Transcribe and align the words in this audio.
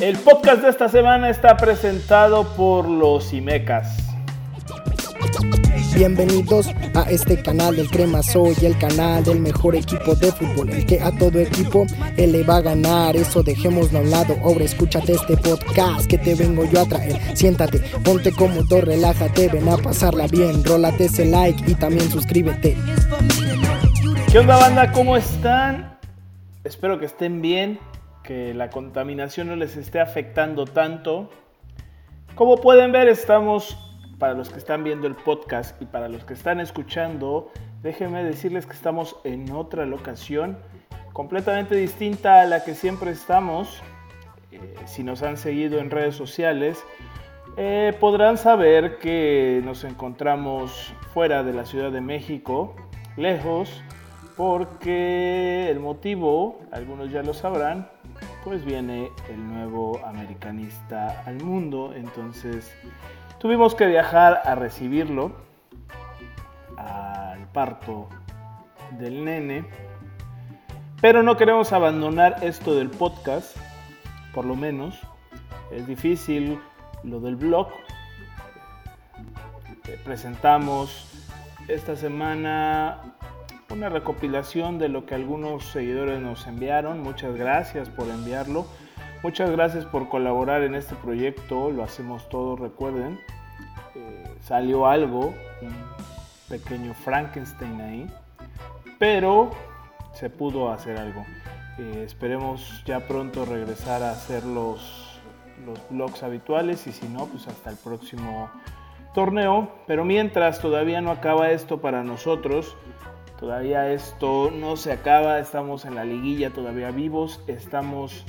El 0.00 0.16
podcast 0.16 0.62
de 0.62 0.68
esta 0.68 0.88
semana 0.88 1.28
está 1.28 1.56
presentado 1.56 2.54
por 2.54 2.88
los 2.88 3.32
Imecas. 3.32 3.96
Bienvenidos 5.96 6.68
a 6.94 7.02
este 7.10 7.42
canal 7.42 7.74
del 7.74 7.90
Crema 7.90 8.22
Soy, 8.22 8.54
el 8.62 8.78
canal 8.78 9.24
del 9.24 9.40
mejor 9.40 9.74
equipo 9.74 10.14
de 10.14 10.30
fútbol, 10.30 10.70
el 10.70 10.86
que 10.86 11.00
a 11.00 11.10
todo 11.10 11.40
equipo 11.40 11.84
él 12.16 12.30
le 12.30 12.44
va 12.44 12.58
a 12.58 12.60
ganar. 12.60 13.16
Eso 13.16 13.42
dejémoslo 13.42 13.98
a 13.98 14.02
un 14.02 14.10
lado. 14.10 14.36
Ahora 14.44 14.64
escúchate 14.64 15.14
este 15.14 15.36
podcast 15.36 16.06
que 16.06 16.18
te 16.18 16.36
vengo 16.36 16.64
yo 16.64 16.82
a 16.82 16.84
traer. 16.84 17.36
Siéntate, 17.36 17.80
ponte 18.04 18.30
cómodo, 18.30 18.80
relájate, 18.80 19.48
ven 19.48 19.68
a 19.68 19.76
pasarla 19.78 20.28
bien. 20.28 20.62
Rólate 20.62 21.06
ese 21.06 21.24
like 21.24 21.68
y 21.68 21.74
también 21.74 22.08
suscríbete. 22.08 22.76
¿Qué 24.30 24.38
onda 24.38 24.58
banda? 24.58 24.92
¿Cómo 24.92 25.16
están? 25.16 25.98
Espero 26.62 27.00
que 27.00 27.06
estén 27.06 27.42
bien, 27.42 27.80
que 28.28 28.52
la 28.52 28.68
contaminación 28.68 29.48
no 29.48 29.56
les 29.56 29.78
esté 29.78 30.00
afectando 30.00 30.66
tanto. 30.66 31.30
Como 32.34 32.58
pueden 32.58 32.92
ver, 32.92 33.08
estamos 33.08 33.78
para 34.18 34.34
los 34.34 34.50
que 34.50 34.58
están 34.58 34.84
viendo 34.84 35.06
el 35.06 35.14
podcast 35.14 35.80
y 35.80 35.86
para 35.86 36.10
los 36.10 36.26
que 36.26 36.34
están 36.34 36.60
escuchando, 36.60 37.50
déjenme 37.82 38.22
decirles 38.22 38.66
que 38.66 38.74
estamos 38.74 39.16
en 39.24 39.50
otra 39.50 39.86
locación 39.86 40.58
completamente 41.14 41.74
distinta 41.74 42.42
a 42.42 42.44
la 42.44 42.64
que 42.64 42.74
siempre 42.74 43.12
estamos. 43.12 43.82
Eh, 44.52 44.74
si 44.84 45.04
nos 45.04 45.22
han 45.22 45.38
seguido 45.38 45.78
en 45.78 45.90
redes 45.90 46.14
sociales, 46.14 46.84
eh, 47.56 47.96
podrán 47.98 48.36
saber 48.36 48.98
que 48.98 49.62
nos 49.64 49.84
encontramos 49.84 50.92
fuera 51.14 51.42
de 51.44 51.54
la 51.54 51.64
Ciudad 51.64 51.90
de 51.90 52.02
México, 52.02 52.76
lejos, 53.16 53.82
porque 54.36 55.70
el 55.70 55.80
motivo, 55.80 56.60
algunos 56.72 57.10
ya 57.10 57.22
lo 57.22 57.32
sabrán, 57.32 57.88
pues 58.48 58.64
viene 58.64 59.10
el 59.28 59.46
nuevo 59.46 60.00
americanista 60.04 61.22
al 61.26 61.42
mundo, 61.42 61.92
entonces 61.94 62.74
Tuvimos 63.38 63.76
que 63.76 63.86
viajar 63.86 64.42
a 64.44 64.56
recibirlo 64.56 65.30
al 66.76 67.46
parto 67.52 68.08
del 68.98 69.24
nene. 69.24 69.64
Pero 71.00 71.22
no 71.22 71.36
queremos 71.36 71.72
abandonar 71.72 72.38
esto 72.42 72.74
del 72.74 72.90
podcast, 72.90 73.56
por 74.34 74.44
lo 74.44 74.56
menos. 74.56 74.98
Es 75.70 75.86
difícil 75.86 76.58
lo 77.04 77.20
del 77.20 77.36
blog. 77.36 77.68
Eh, 79.86 80.00
presentamos 80.04 81.06
esta 81.68 81.94
semana 81.94 83.17
una 83.70 83.88
recopilación 83.88 84.78
de 84.78 84.88
lo 84.88 85.04
que 85.04 85.14
algunos 85.14 85.64
seguidores 85.64 86.20
nos 86.20 86.46
enviaron. 86.46 87.02
Muchas 87.02 87.36
gracias 87.36 87.88
por 87.88 88.08
enviarlo. 88.08 88.66
Muchas 89.22 89.50
gracias 89.50 89.84
por 89.84 90.08
colaborar 90.08 90.62
en 90.62 90.74
este 90.74 90.94
proyecto, 90.94 91.70
lo 91.70 91.82
hacemos 91.82 92.28
todos, 92.28 92.58
recuerden. 92.58 93.18
Eh, 93.94 94.24
salió 94.40 94.86
algo, 94.86 95.34
un 95.60 95.74
pequeño 96.48 96.94
Frankenstein 96.94 97.80
ahí, 97.80 98.10
pero 98.98 99.50
se 100.14 100.30
pudo 100.30 100.70
hacer 100.70 100.96
algo. 100.98 101.26
Eh, 101.78 102.04
esperemos 102.06 102.82
ya 102.86 103.06
pronto 103.06 103.44
regresar 103.44 104.02
a 104.02 104.12
hacer 104.12 104.44
los, 104.44 105.20
los 105.66 105.78
blogs 105.90 106.22
habituales 106.22 106.86
y 106.86 106.92
si 106.92 107.08
no, 107.08 107.26
pues 107.26 107.48
hasta 107.48 107.70
el 107.70 107.76
próximo 107.76 108.48
torneo. 109.14 109.68
Pero 109.88 110.04
mientras 110.04 110.60
todavía 110.60 111.00
no 111.00 111.10
acaba 111.10 111.50
esto 111.50 111.80
para 111.80 112.04
nosotros, 112.04 112.76
todavía 113.38 113.92
esto 113.92 114.50
no 114.50 114.76
se 114.76 114.92
acaba, 114.92 115.38
estamos 115.38 115.84
en 115.84 115.94
la 115.94 116.04
liguilla 116.04 116.50
todavía 116.50 116.90
vivos, 116.90 117.42
estamos 117.46 118.24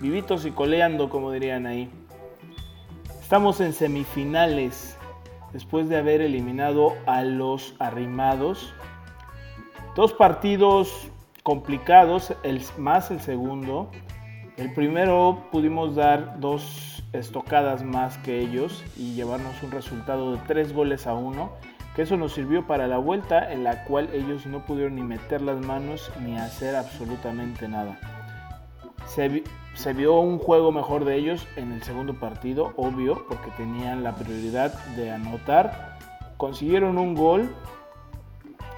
vivitos 0.00 0.44
y 0.46 0.50
coleando, 0.50 1.08
como 1.08 1.30
dirían 1.30 1.66
ahí. 1.66 1.90
Estamos 3.20 3.60
en 3.60 3.72
semifinales, 3.72 4.96
después 5.52 5.88
de 5.88 5.96
haber 5.96 6.20
eliminado 6.20 6.92
a 7.06 7.22
los 7.22 7.74
arrimados. 7.78 8.74
Dos 9.96 10.12
partidos 10.12 11.10
complicados, 11.42 12.34
el, 12.42 12.62
más 12.76 13.10
el 13.10 13.20
segundo. 13.20 13.90
El 14.56 14.72
primero 14.74 15.44
pudimos 15.50 15.94
dar 15.94 16.38
dos 16.40 17.02
estocadas 17.12 17.82
más 17.82 18.18
que 18.18 18.40
ellos 18.40 18.84
y 18.96 19.14
llevarnos 19.14 19.62
un 19.62 19.70
resultado 19.70 20.32
de 20.32 20.38
tres 20.46 20.72
goles 20.72 21.06
a 21.06 21.14
uno, 21.14 21.52
que 21.94 22.02
eso 22.02 22.16
nos 22.16 22.32
sirvió 22.32 22.66
para 22.66 22.88
la 22.88 22.98
vuelta 22.98 23.52
en 23.52 23.62
la 23.62 23.84
cual 23.84 24.08
ellos 24.12 24.46
no 24.46 24.64
pudieron 24.64 24.96
ni 24.96 25.02
meter 25.02 25.40
las 25.40 25.60
manos 25.60 26.10
ni 26.20 26.36
hacer 26.36 26.74
absolutamente 26.74 27.68
nada. 27.68 27.98
Se, 29.06 29.92
vio 29.92 30.18
un 30.18 30.38
juego 30.38 30.72
mejor 30.72 31.04
de 31.04 31.16
ellos 31.16 31.46
en 31.56 31.70
el 31.72 31.82
segundo 31.84 32.14
partido, 32.14 32.72
obvio, 32.76 33.26
porque 33.28 33.50
tenían 33.56 34.02
la 34.02 34.14
prioridad 34.16 34.72
de 34.96 35.12
anotar. 35.12 35.98
Consiguieron 36.36 36.98
un 36.98 37.14
gol, 37.14 37.54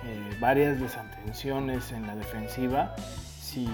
eh, 0.04 0.36
varias 0.38 0.78
desatenciones 0.78 1.92
en 1.92 2.06
la 2.06 2.16
defensiva. 2.16 2.94
Si, 3.40 3.66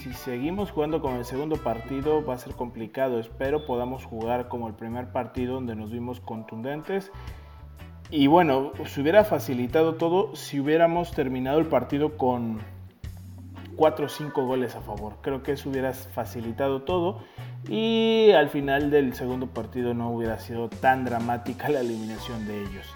si, 0.00 0.14
seguimos 0.14 0.70
jugando 0.70 1.02
con 1.02 1.16
el 1.16 1.26
segundo 1.26 1.56
partido 1.56 2.24
va 2.24 2.34
a 2.34 2.38
ser 2.38 2.54
complicado. 2.54 3.20
Espero 3.20 3.66
podamos 3.66 4.06
jugar 4.06 4.48
como 4.48 4.68
el 4.68 4.74
primer 4.74 5.12
partido 5.12 5.54
donde 5.54 5.76
nos 5.76 5.90
vimos 5.90 6.20
contundentes. 6.20 7.10
Y 8.10 8.26
bueno, 8.26 8.72
se 8.86 9.00
hubiera 9.00 9.24
facilitado 9.24 9.94
todo 9.94 10.36
si 10.36 10.60
hubiéramos 10.60 11.12
terminado 11.12 11.58
el 11.58 11.66
partido 11.66 12.16
con 12.16 12.60
4 13.76 14.06
o 14.06 14.08
5 14.08 14.46
goles 14.46 14.76
a 14.76 14.80
favor. 14.80 15.16
Creo 15.20 15.42
que 15.42 15.52
eso 15.52 15.70
hubiera 15.70 15.92
facilitado 15.92 16.82
todo 16.82 17.24
y 17.68 18.30
al 18.32 18.50
final 18.50 18.90
del 18.90 19.14
segundo 19.14 19.46
partido 19.48 19.94
no 19.94 20.10
hubiera 20.10 20.38
sido 20.38 20.68
tan 20.68 21.04
dramática 21.04 21.68
la 21.68 21.80
eliminación 21.80 22.46
de 22.46 22.62
ellos. 22.62 22.86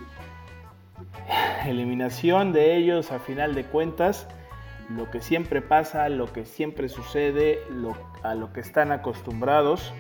Eliminación 1.67 2.53
de 2.53 2.77
ellos 2.77 3.11
a 3.11 3.19
final 3.19 3.55
de 3.55 3.65
cuentas, 3.65 4.29
lo 4.89 5.11
que 5.11 5.21
siempre 5.21 5.63
pasa, 5.63 6.09
lo 6.09 6.33
que 6.33 6.45
siempre 6.45 6.89
sucede, 6.89 7.61
a 8.23 8.35
lo 8.35 8.53
que 8.53 8.61
están 8.61 8.93
acostumbrados. 8.93 9.93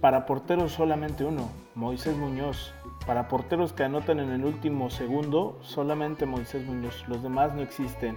Para 0.00 0.26
porteros 0.26 0.72
solamente 0.72 1.24
uno, 1.24 1.50
Moisés 1.74 2.16
Muñoz. 2.16 2.72
Para 3.06 3.28
porteros 3.28 3.72
que 3.72 3.84
anotan 3.84 4.20
en 4.20 4.30
el 4.30 4.44
último 4.44 4.90
segundo, 4.90 5.58
solamente 5.62 6.24
Moisés 6.24 6.64
Muñoz. 6.64 7.04
Los 7.08 7.22
demás 7.22 7.52
no 7.54 7.62
existen. 7.62 8.16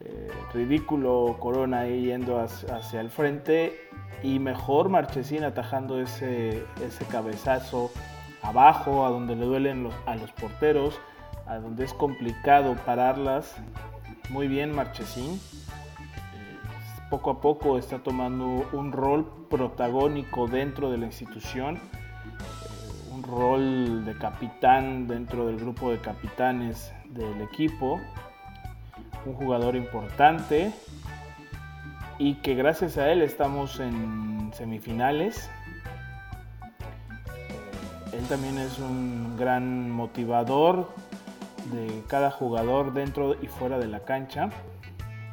Eh, 0.00 0.30
ridículo 0.54 1.36
Corona 1.40 1.80
ahí 1.80 2.06
yendo 2.06 2.40
hacia, 2.40 3.00
el 3.00 3.10
frente 3.10 3.88
y 4.22 4.38
mejor 4.38 4.88
Marchesín 4.88 5.44
atajando 5.44 6.00
ese, 6.00 6.64
ese 6.82 7.04
cabezazo 7.06 7.90
abajo, 8.42 9.04
a 9.04 9.10
donde 9.10 9.36
le 9.36 9.44
duelen 9.44 9.90
a 10.06 10.16
los 10.16 10.32
porteros, 10.32 10.98
a 11.46 11.56
donde 11.56 11.84
es 11.84 11.92
complicado 11.92 12.76
pararlas. 12.86 13.56
Muy 14.30 14.48
bien 14.48 14.74
Marchesín. 14.74 15.34
Eh, 15.34 16.58
poco 17.10 17.30
a 17.30 17.40
poco 17.40 17.76
está 17.76 17.98
tomando 17.98 18.68
un 18.72 18.92
rol 18.92 19.26
protagónico 19.50 20.46
dentro 20.46 20.90
de 20.90 20.98
la 20.98 21.06
institución 21.06 21.78
rol 23.22 24.04
de 24.04 24.16
capitán 24.16 25.06
dentro 25.06 25.46
del 25.46 25.56
grupo 25.56 25.90
de 25.90 25.98
capitanes 25.98 26.92
del 27.10 27.40
equipo, 27.42 28.00
un 29.26 29.34
jugador 29.34 29.76
importante 29.76 30.72
y 32.18 32.34
que 32.36 32.54
gracias 32.54 32.98
a 32.98 33.10
él 33.10 33.22
estamos 33.22 33.80
en 33.80 34.50
semifinales. 34.54 35.50
Él 38.12 38.26
también 38.28 38.58
es 38.58 38.78
un 38.78 39.36
gran 39.36 39.90
motivador 39.90 40.88
de 41.72 42.02
cada 42.08 42.30
jugador 42.30 42.92
dentro 42.92 43.36
y 43.40 43.46
fuera 43.46 43.78
de 43.78 43.88
la 43.88 44.00
cancha. 44.00 44.50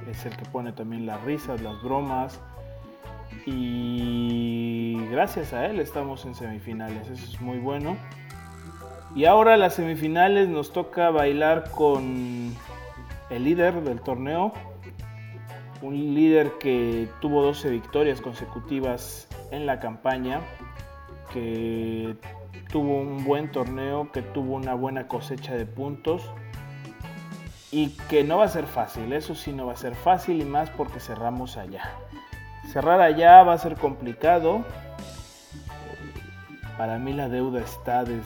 Es 0.10 0.26
el 0.26 0.36
que 0.38 0.46
pone 0.46 0.72
también 0.72 1.06
las 1.06 1.22
risas, 1.24 1.62
las 1.62 1.82
bromas, 1.82 2.40
y 3.50 4.98
gracias 5.10 5.54
a 5.54 5.68
él 5.68 5.80
estamos 5.80 6.26
en 6.26 6.36
semifinales, 6.36 7.08
eso 7.08 7.24
es 7.24 7.40
muy 7.40 7.60
bueno. 7.60 7.96
Y 9.16 9.24
ahora 9.24 9.56
las 9.56 9.76
semifinales 9.76 10.50
nos 10.50 10.74
toca 10.74 11.10
bailar 11.12 11.72
con 11.72 12.54
el 13.30 13.44
líder 13.44 13.82
del 13.84 14.02
torneo, 14.02 14.52
un 15.82 16.14
líder 16.14 16.58
que 16.60 17.08
tuvo 17.22 17.42
12 17.42 17.70
victorias 17.70 18.20
consecutivas 18.20 19.30
en 19.52 19.66
la 19.66 19.80
campaña, 19.80 20.42
que 21.32 22.18
tuvo 22.70 23.00
un 23.00 23.24
buen 23.24 23.50
torneo, 23.50 24.12
que 24.12 24.22
tuvo 24.22 24.56
una 24.56 24.74
buena 24.74 25.08
cosecha 25.08 25.56
de 25.56 25.66
puntos 25.66 26.22
y 27.72 27.92
que 28.10 28.26
no 28.26 28.40
va 28.40 28.46
a 28.46 28.50
ser 28.50 28.66
fácil, 28.66 29.14
eso 29.14 29.36
sí 29.36 29.54
no 29.54 29.68
va 29.68 29.74
a 29.74 29.78
ser 29.78 29.96
fácil 29.96 30.42
y 30.42 30.46
más 30.46 30.70
porque 30.70 31.00
cerramos 31.00 31.56
allá. 31.56 31.98
Cerrar 32.78 33.02
allá 33.02 33.42
va 33.42 33.54
a 33.54 33.58
ser 33.58 33.74
complicado. 33.74 34.64
Para 36.78 37.00
mí 37.00 37.12
la 37.12 37.28
deuda 37.28 37.60
está 37.60 38.04
desde 38.04 38.22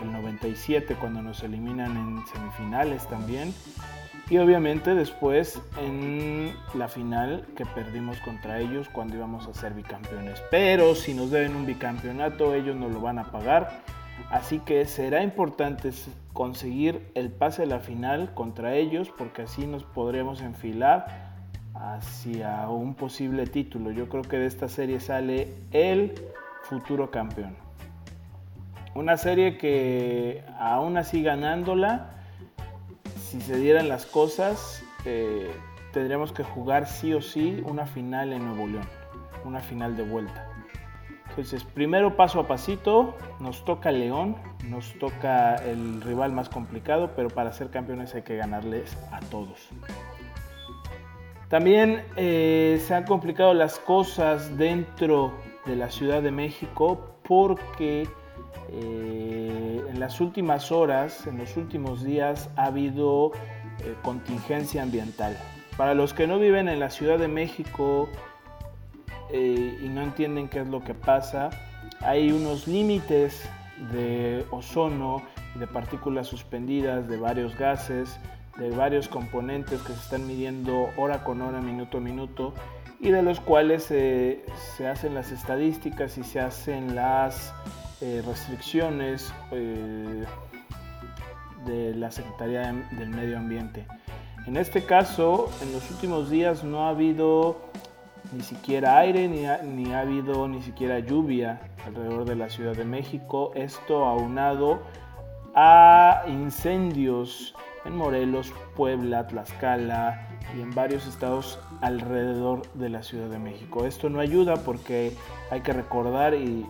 el 0.00 0.10
97 0.10 0.96
cuando 0.98 1.20
nos 1.20 1.42
eliminan 1.42 1.98
en 1.98 2.26
semifinales 2.28 3.06
también. 3.08 3.52
Y 4.30 4.38
obviamente 4.38 4.94
después 4.94 5.60
en 5.78 6.54
la 6.72 6.88
final 6.88 7.46
que 7.56 7.66
perdimos 7.66 8.18
contra 8.20 8.58
ellos 8.58 8.88
cuando 8.88 9.16
íbamos 9.16 9.46
a 9.48 9.52
ser 9.52 9.74
bicampeones. 9.74 10.42
Pero 10.50 10.94
si 10.94 11.12
nos 11.12 11.30
deben 11.30 11.54
un 11.56 11.66
bicampeonato, 11.66 12.54
ellos 12.54 12.74
nos 12.74 12.90
lo 12.90 13.02
van 13.02 13.18
a 13.18 13.30
pagar. 13.30 13.82
Así 14.30 14.60
que 14.60 14.86
será 14.86 15.22
importante 15.22 15.90
conseguir 16.32 17.10
el 17.14 17.30
pase 17.30 17.64
a 17.64 17.66
la 17.66 17.80
final 17.80 18.32
contra 18.32 18.76
ellos 18.76 19.12
porque 19.18 19.42
así 19.42 19.66
nos 19.66 19.84
podremos 19.84 20.40
enfilar 20.40 21.29
hacia 21.80 22.68
un 22.68 22.94
posible 22.94 23.46
título. 23.46 23.90
Yo 23.90 24.08
creo 24.08 24.22
que 24.22 24.36
de 24.36 24.46
esta 24.46 24.68
serie 24.68 25.00
sale 25.00 25.54
el 25.72 26.14
futuro 26.62 27.10
campeón. 27.10 27.56
Una 28.94 29.16
serie 29.16 29.56
que 29.56 30.44
aún 30.58 30.96
así 30.96 31.22
ganándola, 31.22 32.10
si 33.16 33.40
se 33.40 33.56
dieran 33.56 33.88
las 33.88 34.04
cosas, 34.04 34.82
eh, 35.04 35.50
tendríamos 35.92 36.32
que 36.32 36.42
jugar 36.42 36.86
sí 36.86 37.14
o 37.14 37.22
sí 37.22 37.62
una 37.66 37.86
final 37.86 38.32
en 38.32 38.44
Nuevo 38.44 38.66
León, 38.66 38.88
una 39.44 39.60
final 39.60 39.96
de 39.96 40.02
vuelta. 40.02 40.46
Entonces, 41.30 41.62
primero 41.62 42.16
paso 42.16 42.40
a 42.40 42.48
pasito, 42.48 43.16
nos 43.38 43.64
toca 43.64 43.92
León, 43.92 44.36
nos 44.68 44.98
toca 44.98 45.54
el 45.54 46.02
rival 46.02 46.32
más 46.32 46.48
complicado, 46.48 47.12
pero 47.14 47.30
para 47.30 47.52
ser 47.52 47.70
campeones 47.70 48.14
hay 48.16 48.22
que 48.22 48.36
ganarles 48.36 48.98
a 49.12 49.20
todos. 49.20 49.70
También 51.50 52.04
eh, 52.14 52.80
se 52.86 52.94
han 52.94 53.02
complicado 53.02 53.54
las 53.54 53.80
cosas 53.80 54.56
dentro 54.56 55.34
de 55.66 55.74
la 55.74 55.90
Ciudad 55.90 56.22
de 56.22 56.30
México 56.30 57.16
porque 57.24 58.06
eh, 58.70 59.82
en 59.88 59.98
las 59.98 60.20
últimas 60.20 60.70
horas, 60.70 61.26
en 61.26 61.38
los 61.38 61.56
últimos 61.56 62.04
días, 62.04 62.48
ha 62.54 62.66
habido 62.66 63.32
eh, 63.80 63.96
contingencia 64.02 64.84
ambiental. 64.84 65.36
Para 65.76 65.94
los 65.94 66.14
que 66.14 66.28
no 66.28 66.38
viven 66.38 66.68
en 66.68 66.78
la 66.78 66.88
Ciudad 66.88 67.18
de 67.18 67.28
México, 67.28 68.08
y 69.32 69.88
no 69.88 70.02
entienden 70.02 70.48
qué 70.48 70.58
es 70.58 70.66
lo 70.66 70.82
que 70.82 70.92
pasa. 70.92 71.50
Hay 72.00 72.32
unos 72.32 72.66
límites 72.66 73.48
de 73.92 74.44
ozono, 74.50 75.22
de 75.54 75.68
partículas 75.68 76.26
suspendidas, 76.26 77.08
de 77.08 77.16
varios 77.16 77.56
gases, 77.56 78.18
de 78.60 78.70
varios 78.70 79.08
componentes 79.08 79.80
que 79.80 79.92
se 79.92 79.98
están 79.98 80.26
midiendo 80.26 80.90
hora 80.96 81.24
con 81.24 81.40
hora, 81.42 81.60
minuto 81.60 81.98
a 81.98 82.00
minuto, 82.00 82.54
y 83.00 83.10
de 83.10 83.22
los 83.22 83.40
cuales 83.40 83.84
se 83.84 84.44
hacen 84.86 85.14
las 85.14 85.32
estadísticas 85.32 86.18
y 86.18 86.22
se 86.22 86.38
hacen 86.38 86.94
las 86.94 87.54
eh, 88.02 88.22
restricciones 88.26 89.32
eh, 89.50 90.24
de 91.66 91.94
la 91.94 92.10
Secretaría 92.10 92.72
del 92.92 93.10
Medio 93.10 93.36
Ambiente. 93.36 93.86
En 94.46 94.56
este 94.56 94.84
caso, 94.84 95.50
en 95.62 95.72
los 95.72 95.90
últimos 95.90 96.30
días 96.30 96.64
no 96.64 96.86
ha 96.86 96.90
habido 96.90 97.58
ni 98.32 98.42
siquiera 98.42 98.98
aire, 98.98 99.28
ni 99.28 99.46
ha, 99.46 99.58
ni 99.58 99.92
ha 99.92 100.00
habido 100.00 100.48
ni 100.48 100.62
siquiera 100.62 100.98
lluvia 101.00 101.60
alrededor 101.86 102.24
de 102.24 102.36
la 102.36 102.48
Ciudad 102.48 102.74
de 102.74 102.84
México. 102.84 103.52
Esto 103.54 104.06
aunado 104.06 104.80
a 105.54 106.24
incendios 106.26 107.54
en 107.84 107.96
Morelos, 107.96 108.52
Puebla, 108.76 109.26
Tlaxcala 109.26 110.28
y 110.56 110.60
en 110.60 110.74
varios 110.74 111.06
estados 111.06 111.58
alrededor 111.80 112.62
de 112.74 112.88
la 112.88 113.02
Ciudad 113.02 113.28
de 113.28 113.38
México. 113.38 113.86
Esto 113.86 114.10
no 114.10 114.20
ayuda 114.20 114.56
porque 114.56 115.16
hay 115.50 115.60
que 115.60 115.72
recordar 115.72 116.34
y, 116.34 116.66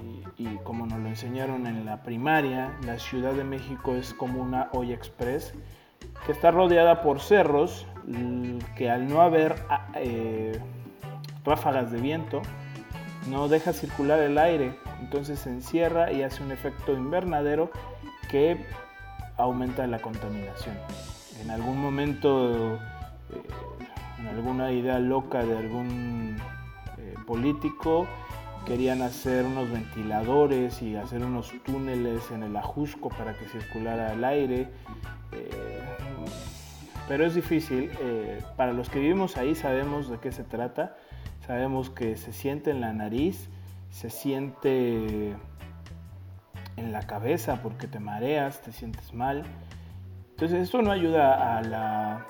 como 0.64 0.86
nos 0.86 0.98
lo 0.98 1.08
enseñaron 1.08 1.66
en 1.66 1.84
la 1.84 2.02
primaria, 2.02 2.72
la 2.84 2.98
Ciudad 2.98 3.32
de 3.32 3.44
México 3.44 3.94
es 3.94 4.14
como 4.14 4.40
una 4.40 4.68
olla 4.72 4.94
express 4.94 5.54
que 6.26 6.32
está 6.32 6.50
rodeada 6.50 7.02
por 7.02 7.20
cerros 7.20 7.86
que 8.76 8.90
al 8.90 9.08
no 9.08 9.20
haber 9.20 9.54
eh, 9.94 10.58
ráfagas 11.44 11.90
de 11.92 12.00
viento, 12.00 12.42
no 13.28 13.48
deja 13.48 13.72
circular 13.72 14.18
el 14.20 14.38
aire, 14.38 14.76
entonces 15.00 15.40
se 15.40 15.50
encierra 15.50 16.10
y 16.12 16.22
hace 16.22 16.42
un 16.42 16.52
efecto 16.52 16.92
invernadero 16.92 17.70
que 18.30 18.64
aumenta 19.40 19.86
la 19.86 19.98
contaminación. 20.00 20.76
En 21.42 21.50
algún 21.50 21.80
momento, 21.80 22.74
eh, 22.74 22.78
en 24.18 24.26
alguna 24.28 24.72
idea 24.72 24.98
loca 24.98 25.44
de 25.44 25.56
algún 25.56 26.36
eh, 26.98 27.14
político, 27.26 28.06
querían 28.66 29.02
hacer 29.02 29.46
unos 29.46 29.70
ventiladores 29.70 30.82
y 30.82 30.96
hacer 30.96 31.24
unos 31.24 31.52
túneles 31.64 32.30
en 32.30 32.42
el 32.42 32.56
ajusco 32.56 33.08
para 33.08 33.36
que 33.38 33.46
circulara 33.46 34.12
el 34.12 34.24
aire. 34.24 34.68
Eh, 35.32 35.80
pero 37.08 37.24
es 37.24 37.34
difícil. 37.34 37.90
para 38.56 38.72
los 38.72 38.88
que 38.88 39.00
vivimos 39.00 39.36
ahí 39.36 39.54
sabemos 39.54 40.08
de 40.08 40.18
qué 40.18 40.30
se 40.30 40.44
trata. 40.44 40.96
Sabemos 41.46 41.90
que 41.90 42.16
se 42.16 42.32
siente 42.32 42.70
en 42.70 42.80
la 42.80 42.92
nariz, 42.92 43.48
se 43.90 44.10
siente 44.10 45.34
en 46.80 46.92
la 46.92 47.06
cabeza 47.06 47.62
porque 47.62 47.86
te 47.86 48.00
mareas, 48.00 48.60
te 48.62 48.72
sientes 48.72 49.14
mal. 49.14 49.44
Entonces 50.30 50.62
esto 50.62 50.82
no 50.82 50.90
ayuda 50.90 51.58
a 51.58 51.62
la 51.62 52.26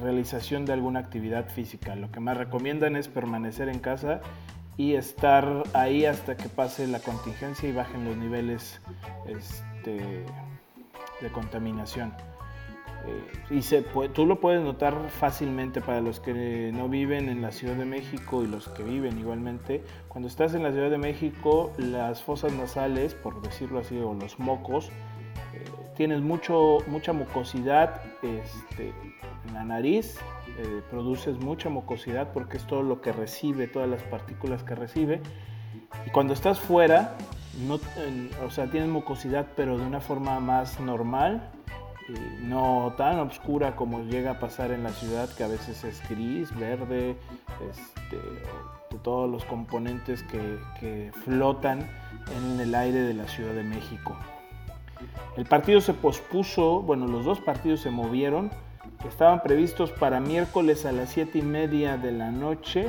realización 0.00 0.64
de 0.64 0.72
alguna 0.72 1.00
actividad 1.00 1.48
física. 1.48 1.94
Lo 1.94 2.10
que 2.10 2.20
más 2.20 2.36
recomiendan 2.36 2.96
es 2.96 3.08
permanecer 3.08 3.68
en 3.68 3.78
casa 3.78 4.20
y 4.76 4.94
estar 4.94 5.62
ahí 5.74 6.06
hasta 6.06 6.36
que 6.36 6.48
pase 6.48 6.86
la 6.86 7.00
contingencia 7.00 7.68
y 7.68 7.72
bajen 7.72 8.04
los 8.04 8.16
niveles 8.16 8.80
este, 9.26 10.24
de 11.20 11.32
contaminación. 11.32 12.12
Eh, 13.04 13.56
y 13.56 13.62
se, 13.62 13.82
tú 13.82 14.26
lo 14.26 14.40
puedes 14.40 14.62
notar 14.62 14.94
fácilmente 15.10 15.80
para 15.80 16.00
los 16.00 16.20
que 16.20 16.70
no 16.72 16.88
viven 16.88 17.28
en 17.28 17.42
la 17.42 17.50
Ciudad 17.50 17.74
de 17.74 17.84
México 17.84 18.42
y 18.42 18.46
los 18.46 18.68
que 18.68 18.82
viven 18.82 19.18
igualmente. 19.18 19.82
Cuando 20.08 20.28
estás 20.28 20.54
en 20.54 20.62
la 20.62 20.72
Ciudad 20.72 20.90
de 20.90 20.98
México, 20.98 21.72
las 21.78 22.22
fosas 22.22 22.52
nasales, 22.52 23.14
por 23.14 23.40
decirlo 23.42 23.80
así, 23.80 23.98
o 23.98 24.14
los 24.14 24.38
mocos, 24.38 24.90
eh, 25.54 25.64
tienes 25.96 26.20
mucho, 26.20 26.78
mucha 26.86 27.12
mucosidad 27.12 28.02
este, 28.22 28.92
en 29.48 29.54
la 29.54 29.64
nariz, 29.64 30.18
eh, 30.58 30.82
produces 30.90 31.38
mucha 31.40 31.68
mucosidad 31.68 32.32
porque 32.32 32.56
es 32.56 32.66
todo 32.66 32.82
lo 32.82 33.00
que 33.00 33.12
recibe, 33.12 33.66
todas 33.66 33.88
las 33.88 34.02
partículas 34.04 34.62
que 34.62 34.76
recibe. 34.76 35.20
Y 36.06 36.10
cuando 36.10 36.34
estás 36.34 36.60
fuera, 36.60 37.16
no, 37.66 37.80
o 38.46 38.50
sea, 38.50 38.70
tienes 38.70 38.88
mucosidad, 38.88 39.48
pero 39.56 39.76
de 39.76 39.84
una 39.84 40.00
forma 40.00 40.38
más 40.40 40.78
normal 40.78 41.50
no 42.40 42.94
tan 42.96 43.18
oscura 43.20 43.76
como 43.76 44.02
llega 44.02 44.32
a 44.32 44.38
pasar 44.38 44.70
en 44.70 44.82
la 44.82 44.90
ciudad, 44.90 45.28
que 45.30 45.44
a 45.44 45.48
veces 45.48 45.84
es 45.84 46.02
gris, 46.08 46.54
verde, 46.56 47.16
este, 47.70 48.16
de 48.16 48.98
todos 49.02 49.30
los 49.30 49.44
componentes 49.44 50.22
que, 50.24 50.58
que 50.80 51.12
flotan 51.24 51.88
en 52.36 52.60
el 52.60 52.74
aire 52.74 53.00
de 53.00 53.14
la 53.14 53.26
Ciudad 53.26 53.54
de 53.54 53.64
México. 53.64 54.16
El 55.36 55.46
partido 55.46 55.80
se 55.80 55.94
pospuso, 55.94 56.82
bueno, 56.82 57.06
los 57.06 57.24
dos 57.24 57.40
partidos 57.40 57.80
se 57.80 57.90
movieron, 57.90 58.50
estaban 59.08 59.42
previstos 59.42 59.90
para 59.90 60.20
miércoles 60.20 60.84
a 60.84 60.92
las 60.92 61.10
7 61.10 61.38
y 61.38 61.42
media 61.42 61.96
de 61.96 62.12
la 62.12 62.30
noche 62.30 62.88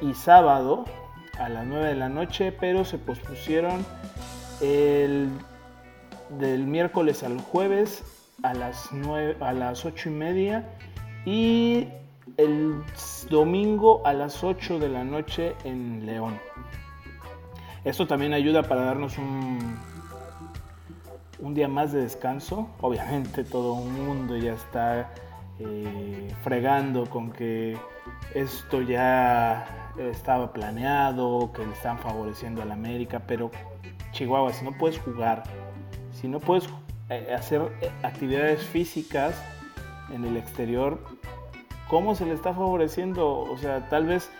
y 0.00 0.14
sábado 0.14 0.84
a 1.38 1.48
las 1.48 1.66
9 1.66 1.88
de 1.88 1.94
la 1.96 2.08
noche, 2.08 2.52
pero 2.52 2.84
se 2.84 2.98
pospusieron 2.98 3.84
el 4.60 5.30
del 6.30 6.66
miércoles 6.66 7.22
al 7.22 7.40
jueves 7.40 8.04
a 8.42 8.54
las, 8.54 8.88
9, 8.92 9.36
a 9.40 9.52
las 9.52 9.84
8 9.84 10.08
y 10.08 10.12
media 10.12 10.68
y 11.24 11.88
el 12.36 12.82
domingo 13.30 14.02
a 14.04 14.12
las 14.12 14.42
8 14.42 14.78
de 14.78 14.88
la 14.88 15.04
noche 15.04 15.54
en 15.64 16.06
León. 16.06 16.38
Esto 17.84 18.06
también 18.06 18.32
ayuda 18.32 18.62
para 18.62 18.84
darnos 18.84 19.18
un, 19.18 19.78
un 21.40 21.54
día 21.54 21.68
más 21.68 21.92
de 21.92 22.02
descanso. 22.02 22.68
Obviamente 22.80 23.44
todo 23.44 23.74
un 23.74 24.06
mundo 24.06 24.36
ya 24.36 24.52
está 24.52 25.10
eh, 25.58 26.32
fregando 26.42 27.08
con 27.10 27.32
que 27.32 27.76
esto 28.34 28.80
ya 28.82 29.92
estaba 29.98 30.52
planeado, 30.52 31.52
que 31.52 31.66
le 31.66 31.72
están 31.72 31.98
favoreciendo 31.98 32.62
a 32.62 32.64
la 32.64 32.74
América, 32.74 33.22
pero 33.26 33.50
Chihuahua, 34.12 34.52
si 34.52 34.64
no 34.64 34.72
puedes 34.78 34.98
jugar 34.98 35.42
si 36.22 36.28
no 36.28 36.38
puedes 36.38 36.68
eh, 37.10 37.34
hacer 37.36 37.60
eh, 37.82 37.90
actividades 38.04 38.62
físicas 38.62 39.34
en 40.14 40.24
el 40.24 40.36
exterior, 40.36 41.00
¿cómo 41.88 42.14
se 42.14 42.24
le 42.24 42.32
está 42.32 42.54
favoreciendo? 42.54 43.40
O 43.40 43.58
sea, 43.58 43.88
tal 43.88 44.06
vez 44.06 44.30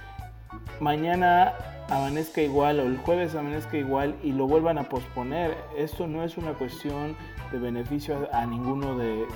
mañana 0.78 1.52
amanezca 1.90 2.40
igual 2.40 2.78
o 2.78 2.84
el 2.84 2.98
jueves 2.98 3.34
amanezca 3.34 3.76
igual 3.76 4.14
y 4.22 4.30
lo 4.30 4.46
vuelvan 4.46 4.78
a 4.78 4.84
posponer. 4.84 5.56
Esto 5.76 6.06
no 6.06 6.22
es 6.22 6.38
una 6.38 6.52
cuestión 6.52 7.16
de 7.50 7.58
beneficio 7.58 8.28
a, 8.32 8.46
ninguno 8.46 8.96
de, 8.96 9.26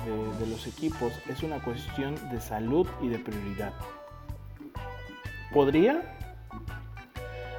los 0.49 0.65
equipos, 0.65 1.11
es 1.27 1.43
una 1.43 1.59
cuestión 1.59 2.15
de 2.31 2.39
salud 2.39 2.87
y 3.01 3.09
de 3.09 3.19
prioridad. 3.19 3.73
¿Podría 5.53 6.01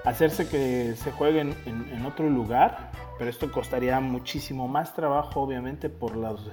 hacerse 0.05 0.49
que 0.49 0.97
se 0.97 1.13
jueguen 1.13 1.55
en 1.67 2.07
otro 2.07 2.29
lugar? 2.31 2.91
Pero 3.19 3.29
esto 3.29 3.51
costaría 3.51 3.99
muchísimo 4.01 4.69
más 4.69 4.95
trabajo, 4.95 5.41
obviamente, 5.41 5.89
por 5.89 6.17
los 6.17 6.51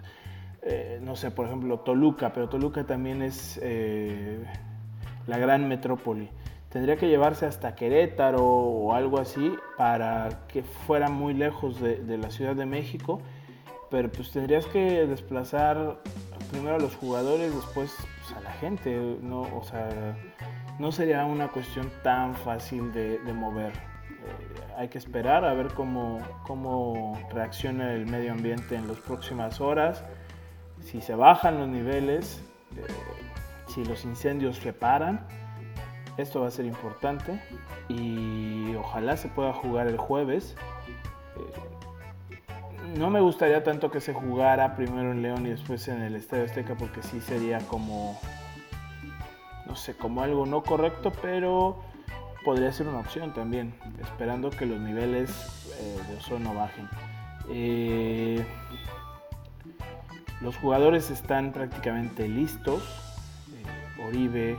eh, 0.68 1.00
no 1.00 1.16
sé, 1.16 1.30
por 1.30 1.46
ejemplo, 1.46 1.80
Toluca, 1.80 2.34
pero 2.34 2.50
Toluca 2.50 2.84
también 2.86 3.22
es 3.22 3.60
eh, 3.62 4.44
la 5.28 5.38
gran 5.38 5.68
metrópoli. 5.68 6.28
Tendría 6.70 6.98
que 6.98 7.08
llevarse 7.08 7.46
hasta 7.46 7.76
Querétaro 7.76 8.44
o 8.44 8.94
algo 8.94 9.20
así 9.20 9.56
para 9.78 10.48
que 10.48 10.64
fuera 10.64 11.08
muy 11.08 11.36
lejos 11.36 11.80
de, 11.80 12.18
la 12.18 12.32
Ciudad 12.32 12.56
de 12.56 12.66
México, 12.66 13.22
pero 13.92 14.12
pues 14.12 14.32
tendrías 14.32 14.66
que 14.66 15.06
desplazar 15.06 16.00
primero 16.52 16.78
a 16.78 16.80
los 16.80 16.96
jugadores, 16.96 17.54
después 17.54 17.94
pues, 18.20 18.36
a 18.36 18.42
la 18.42 18.52
gente, 18.54 19.20
¿no? 19.22 19.42
O 19.42 19.64
sea, 19.64 20.18
no 20.80 20.92
sería 20.92 21.24
una 21.26 21.50
cuestión 21.50 21.92
tan 22.04 22.34
fácil 22.36 22.92
de, 22.92 23.20
mover. 23.34 23.72
Hay 24.78 24.90
que 24.90 24.98
esperar 24.98 25.46
a 25.46 25.54
ver 25.54 25.74
cómo, 25.74 26.20
cómo 26.46 27.18
reacciona 27.32 27.94
el 27.94 28.06
medio 28.06 28.32
ambiente 28.32 28.76
en 28.76 28.88
las 28.88 28.98
próximas 28.98 29.62
horas 29.62 30.04
si 30.86 31.02
se 31.02 31.16
bajan 31.16 31.60
los 31.60 31.68
niveles, 31.68 32.44
eh, 32.78 32.86
si 33.68 33.84
los 33.84 34.06
incendios 34.06 34.58
se 34.58 34.72
paran, 34.72 35.26
esto 36.18 36.42
va 36.42 36.48
a 36.48 36.52
ser 36.52 36.66
importante 36.66 37.42
y 37.90 38.74
ojalá 38.76 39.18
se 39.18 39.28
pueda 39.28 39.52
jugar 39.54 39.88
el 39.88 39.98
jueves. 39.98 40.56
Eh, 41.38 42.98
no 42.98 43.10
me 43.10 43.20
gustaría 43.20 43.64
tanto 43.64 43.92
que 43.92 44.00
se 44.00 44.14
jugara 44.14 44.76
primero 44.76 45.12
en 45.12 45.22
León 45.22 45.46
y 45.46 45.50
después 45.50 45.88
en 45.88 46.02
el 46.02 46.16
Estadio 46.16 46.46
Azteca 46.46 46.76
porque 46.76 47.02
sí 47.02 47.20
sería 47.20 47.60
como, 47.68 48.18
no 49.66 49.76
sé, 49.76 49.98
como 49.98 50.22
algo 50.22 50.46
no 50.46 50.64
correcto, 50.64 51.12
pero 51.22 51.78
podría 52.46 52.72
ser 52.72 52.88
una 52.88 53.00
opción 53.00 53.34
también, 53.34 53.74
esperando 54.02 54.52
que 54.52 54.66
los 54.66 54.80
niveles 54.80 55.30
eh, 55.82 56.00
de 56.08 56.18
ozono 56.18 56.54
bajen. 56.54 56.88
Los 60.42 60.58
jugadores 60.58 61.10
están 61.10 61.54
prácticamente 61.54 62.28
listos. 62.28 62.84
Eh, 63.52 64.04
Oribe 64.08 64.58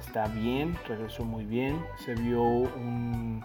está 0.00 0.26
bien, 0.28 0.78
regresó 0.88 1.24
muy 1.24 1.44
bien. 1.44 1.78
Se 2.04 2.14
vio 2.14 2.42
una 2.42 3.42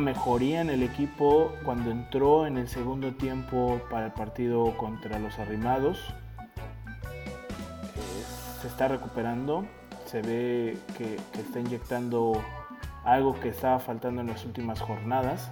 mejoría 0.00 0.62
en 0.62 0.70
el 0.70 0.82
equipo 0.82 1.52
cuando 1.64 1.90
entró 1.90 2.46
en 2.46 2.56
el 2.56 2.68
segundo 2.68 3.12
tiempo 3.12 3.78
para 3.90 4.06
el 4.06 4.12
partido 4.12 4.74
contra 4.78 5.18
los 5.18 5.38
arrimados. 5.38 5.98
Eh, 7.94 8.24
se 8.62 8.68
está 8.68 8.88
recuperando. 8.88 9.66
Se 10.14 10.22
ve 10.22 10.78
que 10.96 11.16
está 11.40 11.58
inyectando 11.58 12.40
algo 13.04 13.34
que 13.40 13.48
estaba 13.48 13.80
faltando 13.80 14.20
en 14.20 14.28
las 14.28 14.44
últimas 14.44 14.80
jornadas. 14.80 15.50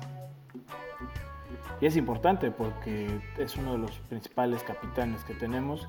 Y 1.80 1.86
es 1.86 1.96
importante 1.96 2.52
porque 2.52 3.08
es 3.38 3.56
uno 3.56 3.72
de 3.72 3.78
los 3.78 3.90
principales 4.08 4.62
capitanes 4.62 5.24
que 5.24 5.34
tenemos 5.34 5.88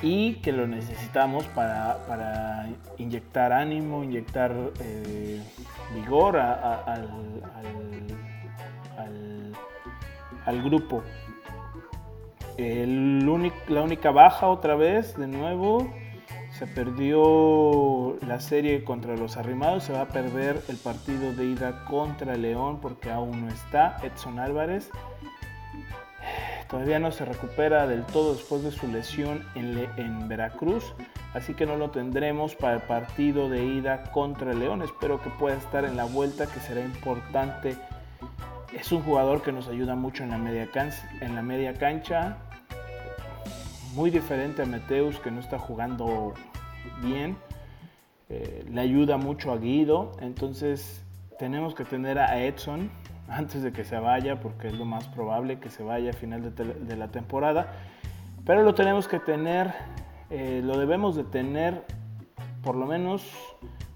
y 0.00 0.34
que 0.42 0.52
lo 0.52 0.68
necesitamos 0.68 1.42
para, 1.56 2.68
inyectar 2.98 3.52
ánimo, 3.52 4.04
inyectar 4.04 4.54
eh, 4.78 5.42
vigor 5.96 6.36
al, 6.36 7.08
grupo. 10.62 11.02
la 12.56 13.82
única 13.82 14.12
baja 14.12 14.46
otra 14.46 14.76
vez, 14.76 15.18
de 15.18 15.26
nuevo, 15.26 15.92
se 16.58 16.68
perdió 16.68 18.16
la 18.26 18.40
serie 18.40 18.84
contra 18.84 19.16
los 19.16 19.36
arrimados, 19.36 19.84
se 19.84 19.92
va 19.92 20.02
a 20.02 20.08
perder 20.08 20.62
el 20.68 20.76
partido 20.76 21.32
de 21.32 21.46
ida 21.46 21.84
contra 21.84 22.36
León 22.36 22.78
porque 22.80 23.10
aún 23.10 23.46
no 23.46 23.48
está 23.52 23.96
Edson 24.02 24.38
Álvarez. 24.38 24.88
Todavía 26.70 26.98
no 26.98 27.12
se 27.12 27.24
recupera 27.24 27.86
del 27.86 28.04
todo 28.04 28.34
después 28.34 28.62
de 28.62 28.70
su 28.70 28.88
lesión 28.88 29.44
en, 29.54 30.28
Veracruz, 30.28 30.94
así 31.34 31.54
que 31.54 31.66
no 31.66 31.76
lo 31.76 31.90
tendremos 31.90 32.54
para 32.54 32.74
el 32.74 32.82
partido 32.82 33.48
de 33.48 33.64
ida 33.64 34.04
contra 34.12 34.54
León. 34.54 34.82
Espero 34.82 35.20
que 35.20 35.30
pueda 35.30 35.56
estar 35.56 35.84
en 35.84 35.96
la 35.96 36.04
vuelta, 36.04 36.46
que 36.46 36.60
será 36.60 36.80
importante. 36.80 37.76
Es 38.72 38.90
un 38.92 39.02
jugador 39.02 39.42
que 39.42 39.52
nos 39.52 39.68
ayuda 39.68 39.94
mucho 39.94 40.22
en 40.22 40.30
la 40.30 40.38
media, 40.38 40.68
en 41.20 41.34
la 41.34 41.42
media 41.42 41.74
cancha, 41.74 42.38
muy 43.94 44.10
diferente 44.10 44.62
a 44.62 44.66
Meteus 44.66 45.18
que 45.20 45.30
no 45.30 45.40
está 45.40 45.58
jugando 45.58 46.34
bien. 47.02 47.36
Eh, 48.28 48.64
le 48.70 48.80
ayuda 48.80 49.16
mucho 49.16 49.52
a 49.52 49.58
Guido. 49.58 50.12
Entonces 50.20 51.04
tenemos 51.38 51.74
que 51.74 51.84
tener 51.84 52.18
a 52.18 52.42
Edson 52.42 52.90
antes 53.28 53.62
de 53.62 53.72
que 53.72 53.84
se 53.84 53.98
vaya 53.98 54.40
porque 54.40 54.68
es 54.68 54.74
lo 54.74 54.84
más 54.84 55.08
probable 55.08 55.58
que 55.58 55.70
se 55.70 55.82
vaya 55.82 56.10
a 56.10 56.12
final 56.12 56.54
de, 56.54 56.96
la 56.96 57.08
temporada. 57.08 57.72
Pero 58.44 58.62
lo 58.62 58.74
tenemos 58.74 59.08
que 59.08 59.20
tener, 59.20 59.72
eh, 60.30 60.60
lo 60.62 60.78
debemos 60.78 61.16
de 61.16 61.24
tener 61.24 61.84
por 62.62 62.76
lo 62.76 62.86
menos 62.86 63.22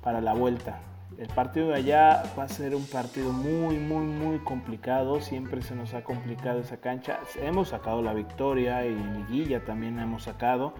para 0.03 0.21
la 0.21 0.35
vuelta. 0.35 0.81
El 1.19 1.27
partido 1.27 1.69
de 1.69 1.75
allá 1.75 2.23
va 2.39 2.45
a 2.45 2.49
ser 2.49 2.77
un 2.77 2.87
partido 2.87 3.33
muy, 3.33 3.77
muy, 3.77 4.07
muy 4.07 4.39
complicado. 4.39 5.21
Siempre 5.21 5.63
se 5.63 5.75
nos 5.75 5.93
ha 5.95 6.05
complicado 6.05 6.61
esa 6.61 6.77
cancha. 6.77 7.19
Hemos 7.43 7.71
sacado 7.71 8.03
la 8.03 8.15
victoria 8.15 8.87
y 8.87 8.95
liguilla 8.95 9.65
también 9.65 9.99
hemos 9.99 10.23
sacado. 10.23 10.75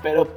Pero 0.00 0.28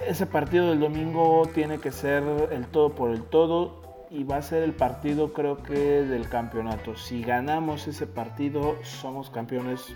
ese 0.00 0.26
partido 0.26 0.70
del 0.70 0.80
domingo 0.80 1.48
tiene 1.54 1.78
que 1.78 1.92
ser 1.92 2.24
el 2.50 2.66
todo 2.66 2.96
por 2.96 3.12
el 3.12 3.22
todo 3.22 4.06
y 4.10 4.24
va 4.24 4.38
a 4.38 4.42
ser 4.42 4.64
el 4.64 4.72
partido 4.72 5.32
creo 5.32 5.62
que 5.62 6.02
del 6.02 6.28
campeonato. 6.28 6.96
Si 6.96 7.22
ganamos 7.22 7.86
ese 7.86 8.08
partido 8.08 8.74
somos 8.82 9.30
campeones. 9.30 9.94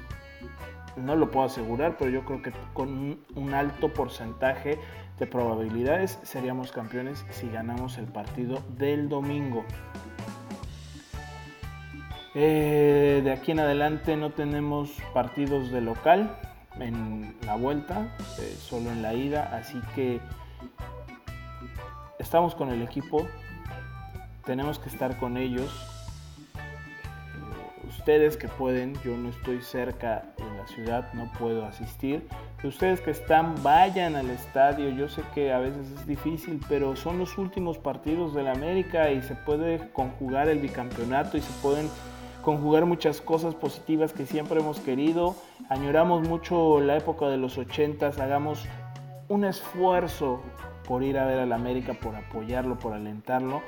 No 0.97 1.16
lo 1.16 1.30
puedo 1.33 1.47
asegurar, 1.47 1.97
pero 1.99 2.11
yo 2.11 2.25
creo 2.25 2.42
que 2.42 2.52
con 2.73 3.18
un 3.35 3.54
alto 3.54 3.92
porcentaje 3.92 4.78
de 5.18 5.26
probabilidades 5.26 6.18
seríamos 6.22 6.72
campeones 6.72 7.25
si 7.30 7.48
ganamos 7.48 7.98
el 7.98 8.06
partido 8.06 8.62
del 8.76 9.08
domingo. 9.08 9.64
Eh, 12.34 13.20
de 13.25 13.32
aquí 13.32 13.52
en 13.52 13.60
adelante 13.60 14.16
no 14.16 14.30
tenemos 14.30 14.90
partidos 15.12 15.70
de 15.70 15.80
local 15.80 16.38
en 16.78 17.37
la 17.44 17.56
vuelta, 17.56 18.14
eh, 18.38 18.56
solo 18.60 18.90
en 18.90 19.02
la 19.02 19.14
ida, 19.14 19.56
así 19.56 19.80
que 19.94 20.20
estamos 22.18 22.54
con 22.54 22.70
el 22.70 22.82
equipo, 22.82 23.26
tenemos 24.44 24.78
que 24.78 24.88
estar 24.88 25.16
con 25.18 25.37
ellos 25.37 25.70
ustedes 28.08 28.37
que 28.37 28.48
pueden, 28.48 28.94
yo 29.04 29.16
no 29.16 29.28
estoy 29.28 29.60
cerca 29.60 30.32
de 30.38 30.56
la 30.56 30.66
ciudad, 30.66 31.12
no 31.12 31.30
puedo 31.38 31.66
asistir. 31.66 32.26
Ustedes 32.66 33.00
que 33.00 33.12
están, 33.12 33.54
vayan 33.62 34.16
al 34.16 34.30
estadio. 34.30 34.90
Yo 34.90 35.08
sé 35.08 35.22
que 35.34 35.52
a 35.52 35.58
veces 35.58 35.90
es 35.92 36.06
difícil, 36.06 36.60
pero 36.68 36.96
son 36.96 37.18
los 37.18 37.38
últimos 37.38 37.78
partidos 37.78 38.34
de 38.34 38.42
la 38.42 38.52
América 38.52 39.12
y 39.12 39.22
se 39.22 39.36
puede 39.36 39.90
conjugar 39.92 40.48
el 40.48 40.58
bicampeonato 40.58 41.36
y 41.36 41.40
se 41.40 41.52
pueden 41.62 41.88
conjugar 42.42 42.86
muchas 42.86 43.20
cosas 43.20 43.54
positivas 43.54 44.12
que 44.12 44.26
siempre 44.26 44.60
hemos 44.60 44.80
querido. 44.80 45.36
Añoramos 45.68 46.26
mucho 46.26 46.80
la 46.80 46.96
época 46.96 47.28
de 47.28 47.36
los 47.36 47.58
80 47.58 48.08
hagamos 48.08 48.64
un 49.28 49.44
esfuerzo 49.44 50.42
por 50.86 51.02
ir 51.02 51.18
a 51.18 51.26
ver 51.26 51.38
al 51.38 51.52
América, 51.52 51.92
por 51.92 52.16
apoyarlo, 52.16 52.78
por 52.78 52.94
alentarlo. 52.94 53.62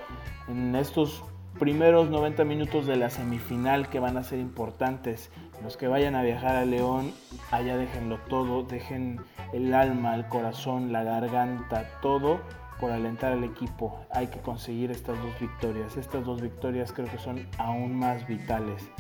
En 0.49 0.75
estos 0.75 1.23
primeros 1.59 2.11
90 2.11 2.45
minutos 2.45 2.87
de 2.87 2.97
la 2.97 3.11
semifinal 3.11 3.89
que 3.89 4.01
van 4.01 4.17
a 4.17 4.25
ser 4.25 4.39
importantes. 4.39 5.31
Los 5.63 5.77
que 5.77 5.89
vayan 5.89 6.15
a 6.15 6.23
viajar 6.23 6.57
a 6.57 6.65
León, 6.65 7.13
allá 7.51 7.77
déjenlo 7.77 8.19
todo, 8.29 8.63
dejen 8.63 9.21
el 9.53 9.75
alma, 9.75 10.15
el 10.15 10.27
corazón, 10.29 10.93
la 10.93 11.03
garganta, 11.03 12.01
todo 12.01 12.41
por 12.81 12.91
alentar 12.93 13.33
al 13.33 13.45
equipo. 13.45 14.01
Hay 14.11 14.29
que 14.29 14.41
conseguir 14.41 14.91
estas 14.91 15.19
dos 15.23 15.39
victorias. 15.39 15.97
Estas 15.97 16.25
dos 16.25 16.41
victorias 16.41 16.93
creo 16.93 17.09
que 17.09 17.19
son 17.19 17.47
aún 17.59 17.95
más 17.95 18.27
vitales. 18.27 18.91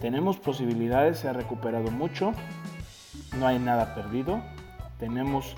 Tenemos 0.00 0.38
posibilidades, 0.38 1.18
se 1.18 1.28
ha 1.28 1.32
recuperado 1.32 1.90
mucho, 1.90 2.32
no 3.38 3.46
hay 3.46 3.58
nada 3.58 3.94
perdido. 3.94 4.42
Tenemos 4.98 5.54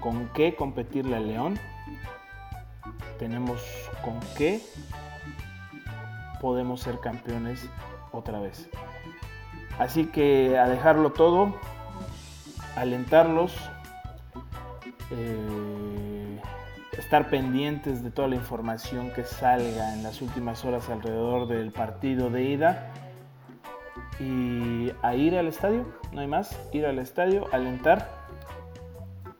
con 0.00 0.28
qué 0.28 0.54
competirle 0.54 1.16
al 1.16 1.28
León. 1.28 1.58
Tenemos 3.18 3.62
con 4.02 4.18
qué 4.36 4.62
podemos 6.40 6.80
ser 6.80 6.98
campeones 7.00 7.68
otra 8.12 8.40
vez. 8.40 8.68
Así 9.78 10.06
que 10.06 10.58
a 10.58 10.68
dejarlo 10.68 11.10
todo, 11.12 11.54
alentarlos, 12.76 13.56
eh, 15.10 16.40
estar 16.98 17.30
pendientes 17.30 18.02
de 18.02 18.10
toda 18.10 18.28
la 18.28 18.36
información 18.36 19.10
que 19.10 19.24
salga 19.24 19.94
en 19.94 20.02
las 20.02 20.20
últimas 20.20 20.64
horas 20.64 20.88
alrededor 20.90 21.48
del 21.48 21.72
partido 21.72 22.30
de 22.30 22.44
ida 22.44 22.92
y 24.18 24.92
a 25.02 25.14
ir 25.14 25.36
al 25.36 25.46
estadio, 25.46 25.86
no 26.12 26.20
hay 26.20 26.26
más, 26.26 26.58
ir 26.72 26.84
al 26.84 26.98
estadio, 26.98 27.46
alentar. 27.52 28.20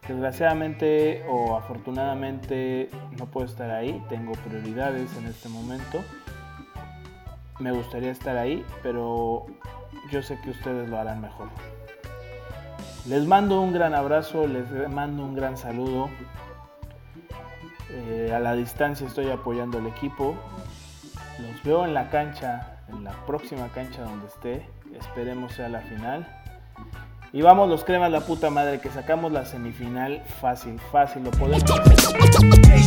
Desgraciadamente 0.08 1.24
o 1.28 1.56
afortunadamente 1.56 2.88
no 3.16 3.26
puedo 3.26 3.46
estar 3.46 3.70
ahí, 3.70 4.02
tengo 4.08 4.32
prioridades 4.32 5.16
en 5.16 5.26
este 5.26 5.48
momento 5.48 6.02
me 7.60 7.72
gustaría 7.72 8.10
estar 8.10 8.36
ahí, 8.36 8.64
pero 8.82 9.46
yo 10.10 10.22
sé 10.22 10.38
que 10.42 10.50
ustedes 10.50 10.88
lo 10.88 10.98
harán 10.98 11.20
mejor. 11.20 11.48
Les 13.06 13.24
mando 13.26 13.60
un 13.60 13.72
gran 13.72 13.94
abrazo, 13.94 14.46
les 14.46 14.66
mando 14.88 15.24
un 15.24 15.34
gran 15.34 15.56
saludo. 15.56 16.10
Eh, 17.90 18.32
a 18.34 18.38
la 18.38 18.54
distancia 18.54 19.06
estoy 19.06 19.30
apoyando 19.30 19.78
al 19.78 19.86
equipo. 19.86 20.34
Los 21.38 21.62
veo 21.62 21.84
en 21.84 21.94
la 21.94 22.10
cancha, 22.10 22.82
en 22.88 23.04
la 23.04 23.12
próxima 23.26 23.68
cancha 23.68 24.02
donde 24.02 24.26
esté. 24.26 24.66
Esperemos 24.98 25.52
sea 25.52 25.68
la 25.68 25.80
final. 25.80 26.39
Y 27.32 27.42
vamos 27.42 27.68
los 27.68 27.84
cremas 27.84 28.10
la 28.10 28.22
puta 28.22 28.50
madre 28.50 28.80
que 28.80 28.90
sacamos 28.90 29.30
la 29.30 29.44
semifinal 29.44 30.20
fácil, 30.40 30.80
fácil, 30.90 31.22
lo 31.22 31.30
podemos 31.30 31.62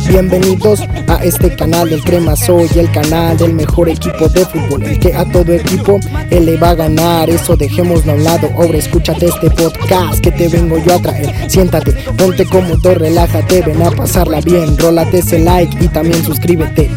Bienvenidos 0.06 0.82
a 1.08 1.24
este 1.24 1.56
canal 1.56 1.88
del 1.88 2.04
Crema 2.04 2.36
Soy, 2.36 2.68
el 2.76 2.90
canal 2.92 3.38
del 3.38 3.54
mejor 3.54 3.88
equipo 3.88 4.28
de 4.28 4.44
fútbol, 4.44 4.82
el 4.82 4.98
que 5.00 5.14
a 5.14 5.24
todo 5.24 5.50
equipo 5.50 5.98
él 6.30 6.44
le 6.44 6.58
va 6.58 6.70
a 6.70 6.74
ganar, 6.74 7.30
eso 7.30 7.56
dejémoslo 7.56 8.12
a 8.12 8.14
un 8.16 8.24
lado, 8.24 8.50
ahora 8.54 8.76
escúchate 8.76 9.26
este 9.26 9.50
podcast 9.50 10.22
que 10.22 10.30
te 10.30 10.48
vengo 10.48 10.76
yo 10.76 10.94
a 10.94 10.98
traer, 10.98 11.50
siéntate, 11.50 11.92
ponte 12.18 12.44
cómodo, 12.44 12.94
relájate, 12.94 13.62
ven 13.62 13.82
a 13.82 13.90
pasarla 13.92 14.42
bien, 14.42 14.76
rólate 14.76 15.20
ese 15.20 15.38
like 15.38 15.82
y 15.82 15.88
también 15.88 16.22
suscríbete. 16.22 16.90